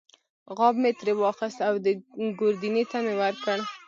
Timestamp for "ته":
2.91-2.97